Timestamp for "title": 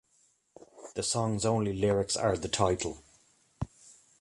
2.49-3.03